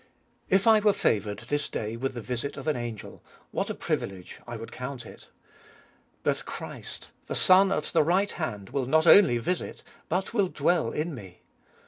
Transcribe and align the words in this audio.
3. 0.49 0.55
If 0.55 0.65
I 0.65 0.79
were 0.79 0.93
favoured 0.93 1.37
this 1.41 1.69
day 1.69 1.95
with 1.95 2.15
the 2.15 2.23
visit 2.23 2.57
of 2.57 2.67
an 2.67 2.75
angel— 2.75 3.21
what 3.51 3.69
a 3.69 3.75
privilege 3.75 4.39
I 4.47 4.57
would 4.57 4.71
count 4.71 5.05
It. 5.05 5.27
But 6.23 6.43
Christ, 6.43 7.09
the 7.27 7.35
Son 7.35 7.71
at 7.71 7.83
the 7.83 8.01
right 8.01 8.31
hand, 8.31 8.71
will 8.71 8.87
not 8.87 9.05
only 9.05 9.37
visit, 9.37 9.83
but 10.09 10.33
will 10.33 10.47
dwell 10.47 10.89
In 10.89 11.13
me. 11.13 11.41